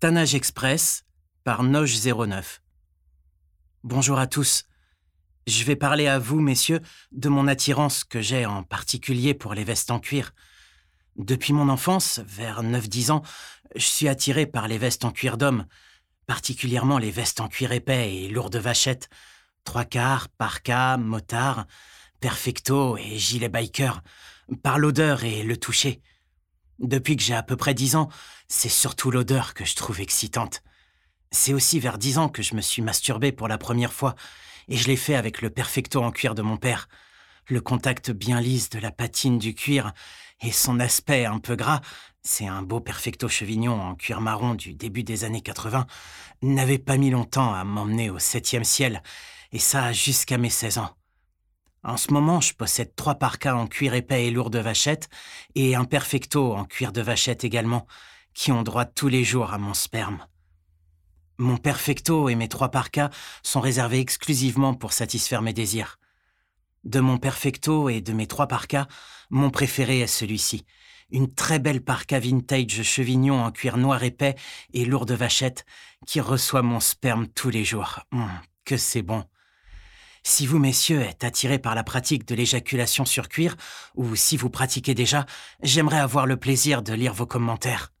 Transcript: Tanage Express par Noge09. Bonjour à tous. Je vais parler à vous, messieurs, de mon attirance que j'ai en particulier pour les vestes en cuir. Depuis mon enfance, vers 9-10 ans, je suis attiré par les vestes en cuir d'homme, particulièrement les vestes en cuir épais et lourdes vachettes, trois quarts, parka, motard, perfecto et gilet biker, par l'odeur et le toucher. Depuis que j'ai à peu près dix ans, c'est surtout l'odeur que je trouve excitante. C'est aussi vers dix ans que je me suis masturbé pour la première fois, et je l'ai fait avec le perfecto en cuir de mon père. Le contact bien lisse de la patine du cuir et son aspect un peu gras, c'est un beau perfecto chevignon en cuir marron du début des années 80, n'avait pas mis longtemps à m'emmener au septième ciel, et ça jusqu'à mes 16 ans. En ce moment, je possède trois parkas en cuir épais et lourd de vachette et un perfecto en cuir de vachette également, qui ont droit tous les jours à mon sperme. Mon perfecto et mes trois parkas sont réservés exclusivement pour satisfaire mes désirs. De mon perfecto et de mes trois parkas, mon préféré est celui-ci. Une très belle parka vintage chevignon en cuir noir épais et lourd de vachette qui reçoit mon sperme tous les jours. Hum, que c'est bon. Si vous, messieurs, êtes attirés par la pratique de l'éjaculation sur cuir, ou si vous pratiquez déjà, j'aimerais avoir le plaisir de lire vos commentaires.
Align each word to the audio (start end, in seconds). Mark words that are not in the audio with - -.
Tanage 0.00 0.34
Express 0.34 1.04
par 1.44 1.62
Noge09. 1.62 2.60
Bonjour 3.84 4.18
à 4.18 4.26
tous. 4.26 4.64
Je 5.46 5.62
vais 5.64 5.76
parler 5.76 6.06
à 6.06 6.18
vous, 6.18 6.40
messieurs, 6.40 6.80
de 7.12 7.28
mon 7.28 7.46
attirance 7.46 8.02
que 8.04 8.22
j'ai 8.22 8.46
en 8.46 8.62
particulier 8.62 9.34
pour 9.34 9.52
les 9.52 9.62
vestes 9.62 9.90
en 9.90 10.00
cuir. 10.00 10.32
Depuis 11.16 11.52
mon 11.52 11.68
enfance, 11.68 12.18
vers 12.24 12.62
9-10 12.62 13.10
ans, 13.10 13.22
je 13.76 13.84
suis 13.84 14.08
attiré 14.08 14.46
par 14.46 14.68
les 14.68 14.78
vestes 14.78 15.04
en 15.04 15.10
cuir 15.10 15.36
d'homme, 15.36 15.66
particulièrement 16.26 16.96
les 16.96 17.10
vestes 17.10 17.42
en 17.42 17.48
cuir 17.48 17.72
épais 17.72 18.14
et 18.14 18.28
lourdes 18.30 18.56
vachettes, 18.56 19.10
trois 19.64 19.84
quarts, 19.84 20.30
parka, 20.30 20.96
motard, 20.96 21.66
perfecto 22.20 22.96
et 22.96 23.18
gilet 23.18 23.50
biker, 23.50 24.00
par 24.62 24.78
l'odeur 24.78 25.24
et 25.24 25.42
le 25.42 25.58
toucher. 25.58 26.00
Depuis 26.80 27.16
que 27.16 27.22
j'ai 27.22 27.34
à 27.34 27.42
peu 27.42 27.56
près 27.56 27.74
dix 27.74 27.94
ans, 27.94 28.08
c'est 28.48 28.70
surtout 28.70 29.10
l'odeur 29.10 29.52
que 29.52 29.66
je 29.66 29.76
trouve 29.76 30.00
excitante. 30.00 30.62
C'est 31.30 31.52
aussi 31.52 31.78
vers 31.78 31.98
dix 31.98 32.16
ans 32.16 32.30
que 32.30 32.42
je 32.42 32.54
me 32.54 32.62
suis 32.62 32.80
masturbé 32.80 33.32
pour 33.32 33.48
la 33.48 33.58
première 33.58 33.92
fois, 33.92 34.16
et 34.68 34.76
je 34.76 34.88
l'ai 34.88 34.96
fait 34.96 35.14
avec 35.14 35.42
le 35.42 35.50
perfecto 35.50 36.02
en 36.02 36.10
cuir 36.10 36.34
de 36.34 36.42
mon 36.42 36.56
père. 36.56 36.88
Le 37.48 37.60
contact 37.60 38.10
bien 38.10 38.40
lisse 38.40 38.70
de 38.70 38.78
la 38.78 38.90
patine 38.90 39.38
du 39.38 39.54
cuir 39.54 39.92
et 40.40 40.52
son 40.52 40.80
aspect 40.80 41.26
un 41.26 41.38
peu 41.38 41.54
gras, 41.54 41.82
c'est 42.22 42.46
un 42.46 42.62
beau 42.62 42.80
perfecto 42.80 43.28
chevignon 43.28 43.78
en 43.78 43.94
cuir 43.94 44.22
marron 44.22 44.54
du 44.54 44.72
début 44.72 45.02
des 45.02 45.24
années 45.24 45.42
80, 45.42 45.86
n'avait 46.42 46.78
pas 46.78 46.96
mis 46.96 47.10
longtemps 47.10 47.52
à 47.52 47.62
m'emmener 47.64 48.08
au 48.08 48.18
septième 48.18 48.64
ciel, 48.64 49.02
et 49.52 49.58
ça 49.58 49.92
jusqu'à 49.92 50.38
mes 50.38 50.50
16 50.50 50.78
ans. 50.78 50.99
En 51.82 51.96
ce 51.96 52.12
moment, 52.12 52.40
je 52.40 52.52
possède 52.52 52.94
trois 52.94 53.14
parkas 53.14 53.54
en 53.54 53.66
cuir 53.66 53.94
épais 53.94 54.26
et 54.26 54.30
lourd 54.30 54.50
de 54.50 54.58
vachette 54.58 55.08
et 55.54 55.74
un 55.74 55.84
perfecto 55.84 56.54
en 56.54 56.64
cuir 56.64 56.92
de 56.92 57.00
vachette 57.00 57.42
également, 57.42 57.86
qui 58.34 58.52
ont 58.52 58.62
droit 58.62 58.84
tous 58.84 59.08
les 59.08 59.24
jours 59.24 59.52
à 59.52 59.58
mon 59.58 59.72
sperme. 59.72 60.26
Mon 61.38 61.56
perfecto 61.56 62.28
et 62.28 62.34
mes 62.34 62.48
trois 62.48 62.70
parkas 62.70 63.08
sont 63.42 63.60
réservés 63.60 64.00
exclusivement 64.00 64.74
pour 64.74 64.92
satisfaire 64.92 65.40
mes 65.40 65.54
désirs. 65.54 65.98
De 66.84 67.00
mon 67.00 67.16
perfecto 67.16 67.88
et 67.88 68.02
de 68.02 68.12
mes 68.12 68.26
trois 68.26 68.46
parkas, 68.46 68.86
mon 69.30 69.50
préféré 69.50 70.00
est 70.00 70.06
celui-ci. 70.06 70.66
Une 71.10 71.32
très 71.32 71.58
belle 71.58 71.82
parka 71.82 72.20
vintage 72.20 72.82
chevignon 72.82 73.42
en 73.42 73.50
cuir 73.50 73.78
noir 73.78 74.04
épais 74.04 74.36
et 74.74 74.84
lourd 74.84 75.06
de 75.06 75.14
vachette 75.14 75.64
qui 76.06 76.20
reçoit 76.20 76.62
mon 76.62 76.78
sperme 76.78 77.26
tous 77.26 77.50
les 77.50 77.64
jours. 77.64 78.00
Hum, 78.12 78.30
que 78.66 78.76
c'est 78.76 79.02
bon. 79.02 79.24
Si 80.22 80.46
vous, 80.46 80.58
messieurs, 80.58 81.00
êtes 81.00 81.24
attirés 81.24 81.58
par 81.58 81.74
la 81.74 81.82
pratique 81.82 82.26
de 82.26 82.34
l'éjaculation 82.34 83.04
sur 83.04 83.28
cuir, 83.28 83.56
ou 83.96 84.16
si 84.16 84.36
vous 84.36 84.50
pratiquez 84.50 84.94
déjà, 84.94 85.26
j'aimerais 85.62 85.98
avoir 85.98 86.26
le 86.26 86.36
plaisir 86.36 86.82
de 86.82 86.92
lire 86.92 87.14
vos 87.14 87.26
commentaires. 87.26 87.92